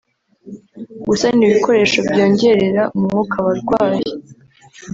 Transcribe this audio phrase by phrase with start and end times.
[1.07, 4.09] gusana ibikoresho byongerera umwuka abarwayi